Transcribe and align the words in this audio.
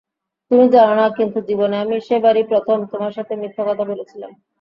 তুমি 0.51 0.65
জানোনা 0.71 1.05
কিন্তু 1.17 1.37
জীবনে 1.49 1.75
আমি 1.79 1.95
সেবারই 2.07 2.43
প্রথম, 2.51 2.77
তোমার 2.91 3.11
সাথে 3.17 3.33
মিথ্যা 3.41 3.63
কথা 3.69 3.83
বলেছিলাম। 3.91 4.31